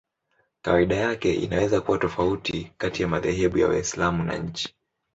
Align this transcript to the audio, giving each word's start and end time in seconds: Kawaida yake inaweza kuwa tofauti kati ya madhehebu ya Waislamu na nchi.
Kawaida 0.61 0.95
yake 0.95 1.33
inaweza 1.35 1.81
kuwa 1.81 1.97
tofauti 1.97 2.71
kati 2.77 3.01
ya 3.01 3.07
madhehebu 3.07 3.57
ya 3.57 3.67
Waislamu 3.67 4.23
na 4.23 4.37
nchi. 4.37 4.75